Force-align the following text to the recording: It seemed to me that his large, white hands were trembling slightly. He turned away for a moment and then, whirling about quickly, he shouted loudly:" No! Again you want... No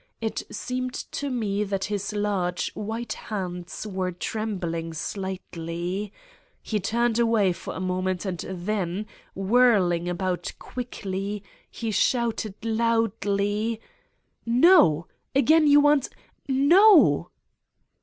It 0.19 0.41
seemed 0.49 0.95
to 0.95 1.29
me 1.29 1.63
that 1.63 1.83
his 1.83 2.11
large, 2.11 2.71
white 2.73 3.13
hands 3.13 3.85
were 3.85 4.11
trembling 4.11 4.93
slightly. 4.93 6.11
He 6.63 6.79
turned 6.79 7.19
away 7.19 7.53
for 7.53 7.75
a 7.75 7.79
moment 7.79 8.25
and 8.25 8.39
then, 8.39 9.05
whirling 9.35 10.09
about 10.09 10.53
quickly, 10.57 11.43
he 11.69 11.91
shouted 11.91 12.55
loudly:" 12.63 13.79
No! 14.63 15.05
Again 15.35 15.67
you 15.67 15.79
want... 15.79 16.09
No 16.49 17.29